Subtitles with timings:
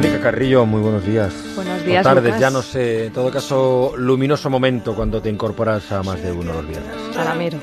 [0.00, 1.30] Mónica Carrillo, muy buenos días.
[1.54, 2.00] Buenos días.
[2.00, 2.40] O tardes, Lucas.
[2.40, 3.06] ya no sé.
[3.08, 6.90] En todo caso, luminoso momento cuando te incorporas a más de uno los viernes.
[7.12, 7.58] Salamero.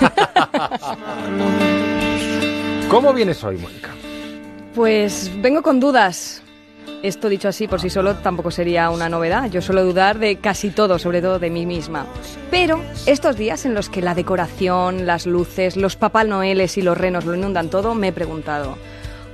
[2.88, 3.90] ¿Cómo vienes hoy, Mónica?
[4.74, 6.42] Pues vengo con dudas.
[7.02, 9.50] Esto dicho así por sí solo tampoco sería una novedad.
[9.50, 12.06] Yo suelo dudar de casi todo, sobre todo de mí misma.
[12.50, 16.96] Pero estos días en los que la decoración, las luces, los papal noeles y los
[16.96, 18.78] renos lo inundan todo, me he preguntado,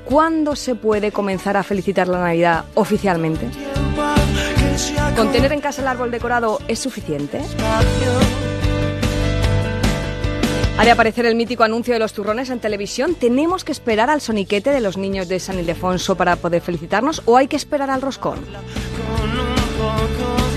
[0.04, 3.48] ¿cuándo se puede comenzar a felicitar la Navidad oficialmente?
[5.16, 7.40] ¿Con tener en casa el árbol decorado es suficiente?
[10.78, 13.14] Haré aparecer el mítico anuncio de los turrones en televisión.
[13.14, 17.36] ¿Tenemos que esperar al soniquete de los niños de San Ildefonso para poder felicitarnos o
[17.36, 18.38] hay que esperar al roscón?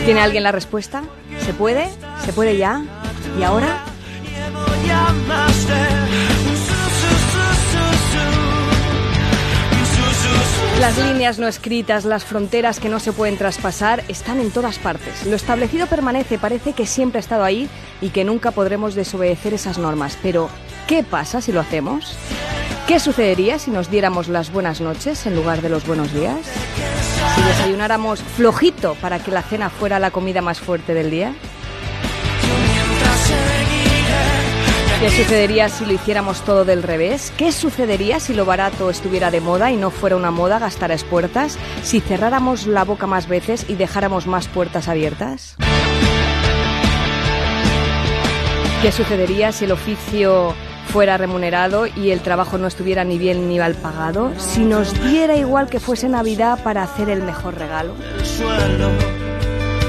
[0.05, 1.03] ¿Tiene alguien la respuesta?
[1.45, 1.89] ¿Se puede?
[2.23, 2.85] ¿Se puede ya?
[3.37, 3.83] ¿Y ahora?
[10.83, 15.25] Las líneas no escritas, las fronteras que no se pueden traspasar, están en todas partes.
[15.25, 17.69] Lo establecido permanece, parece que siempre ha estado ahí
[18.01, 20.17] y que nunca podremos desobedecer esas normas.
[20.21, 20.49] Pero,
[20.85, 22.17] ¿qué pasa si lo hacemos?
[22.85, 26.39] ¿Qué sucedería si nos diéramos las buenas noches en lugar de los buenos días?
[27.33, 31.33] Si desayunáramos flojito para que la cena fuera la comida más fuerte del día?
[35.03, 37.33] ¿Qué sucedería si lo hiciéramos todo del revés?
[37.35, 40.97] ¿Qué sucedería si lo barato estuviera de moda y no fuera una moda gastar a
[40.97, 41.59] puertas?
[41.83, 45.57] ¿Si cerráramos la boca más veces y dejáramos más puertas abiertas?
[48.81, 50.55] ¿Qué sucedería si el oficio
[50.87, 54.31] fuera remunerado y el trabajo no estuviera ni bien ni mal pagado?
[54.37, 57.93] ¿Si nos diera igual que fuese Navidad para hacer el mejor regalo?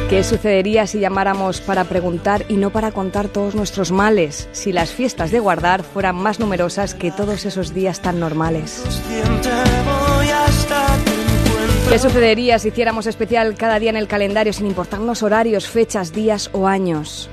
[0.09, 4.49] ¿Qué sucedería si llamáramos para preguntar y no para contar todos nuestros males?
[4.53, 8.83] Si las fiestas de guardar fueran más numerosas que todos esos días tan normales.
[11.89, 16.51] ¿Qué sucedería si hiciéramos especial cada día en el calendario sin importarnos horarios, fechas, días
[16.53, 17.31] o años?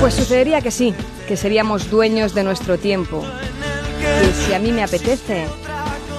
[0.00, 0.94] Pues sucedería que sí,
[1.28, 3.24] que seríamos dueños de nuestro tiempo.
[4.00, 5.46] Que si a mí me apetece,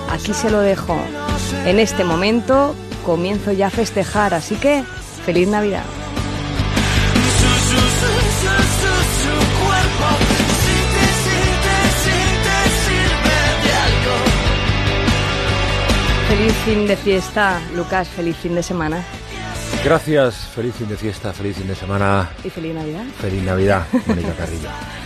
[0.10, 0.98] aquí se lo dejo.
[1.66, 4.84] En este momento comienzo ya a festejar, así que
[5.26, 5.84] feliz Navidad.
[16.30, 19.06] Feliz fin de fiesta, Lucas, feliz fin de semana
[19.84, 23.04] Gracias, feliz fin de fiesta, feliz fin de semana, y feliz Navidad.
[23.20, 24.70] feliz Navidad, Mónica Carrillo.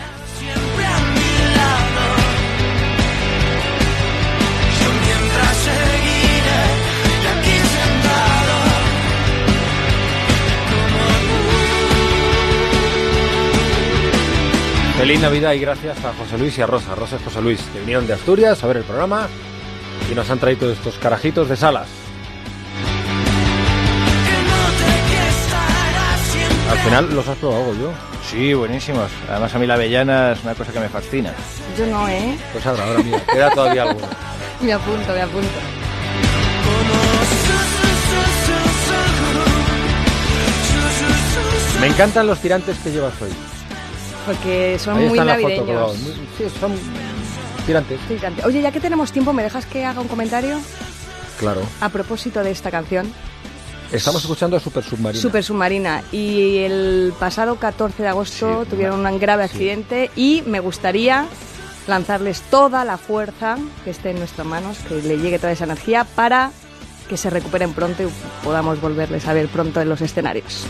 [14.97, 17.79] Feliz Navidad y gracias a José Luis y a Rosa, Rosa y José Luis, que
[17.79, 19.27] vinieron de Asturias a ver el programa
[20.11, 21.87] y nos han traído estos carajitos de salas.
[26.71, 27.91] Al final los has probado yo.
[28.29, 29.09] Sí, buenísimos.
[29.29, 31.31] Además a mí la avellana es una cosa que me fascina.
[31.77, 32.35] Yo no, ¿eh?
[32.51, 34.07] Pues ahora, ahora mira, queda todavía alguno.
[34.61, 35.49] Me apunto, me apunto.
[41.79, 43.29] Me encantan los tirantes que llevas hoy.
[44.27, 45.91] Porque son Ahí muy en la foto navideños.
[46.37, 46.73] Sí, son
[47.65, 47.99] tirantes.
[48.45, 50.59] Oye, ya que tenemos tiempo, ¿me dejas que haga un comentario
[51.39, 51.61] Claro.
[51.81, 53.11] a propósito de esta canción?
[53.91, 55.21] Estamos escuchando a Super Submarina.
[55.21, 56.03] Super Submarina.
[56.11, 59.53] Y el pasado 14 de agosto Sí, tuvieron un grave sí.
[59.53, 61.25] accidente y me gustaría
[61.87, 66.03] lanzarles toda la fuerza que esté en nuestras manos, que le llegue toda esa energía
[66.03, 66.51] para
[67.07, 68.07] que se recuperen pronto y
[68.43, 70.65] podamos volverles a ver pronto en los escenarios.